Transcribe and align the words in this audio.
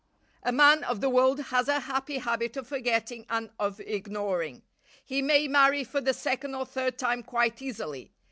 A 0.41 0.51
man 0.51 0.83
of 0.83 0.99
the 0.99 1.11
world 1.11 1.39
has 1.53 1.67
a 1.67 1.81
happy 1.81 2.17
habit 2.17 2.57
of 2.57 2.65
forgetting 2.67 3.23
and 3.29 3.51
of 3.59 3.79
ignoring. 3.79 4.63
He 5.05 5.21
may 5.21 5.47
marry 5.47 5.83
for 5.83 6.01
the 6.01 6.11
second 6.11 6.55
or 6.55 6.65
third 6.65 6.97
time 6.97 7.21
quite 7.21 7.61
easily. 7.61 8.11